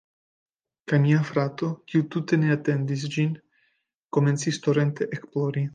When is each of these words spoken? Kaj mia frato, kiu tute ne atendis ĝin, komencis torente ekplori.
Kaj 0.91 0.99
mia 1.03 1.19
frato, 1.27 1.69
kiu 1.91 2.03
tute 2.15 2.41
ne 2.45 2.49
atendis 2.57 3.07
ĝin, 3.17 3.39
komencis 4.19 4.63
torente 4.69 5.15
ekplori. 5.21 5.67